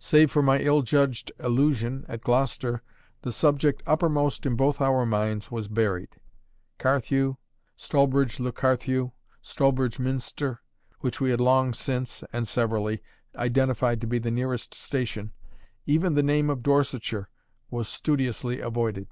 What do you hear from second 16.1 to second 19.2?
the name of Dorsetshire was studiously avoided.